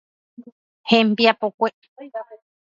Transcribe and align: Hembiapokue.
Hembiapokue. 0.89 1.69